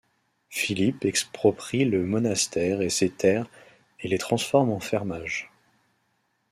Philippe 0.49 1.05
exproprie 1.05 1.85
le 1.85 2.03
monastère 2.03 2.81
et 2.81 2.89
ses 2.89 3.11
terres 3.11 3.45
et 3.99 4.07
les 4.07 4.17
transforme 4.17 4.71
en 4.71 4.79
fermage. 4.79 5.51